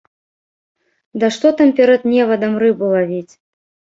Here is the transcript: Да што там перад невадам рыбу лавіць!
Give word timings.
Да 1.23 1.27
што 1.35 1.51
там 1.59 1.69
перад 1.79 2.01
невадам 2.13 2.57
рыбу 2.63 2.85
лавіць! 2.97 3.33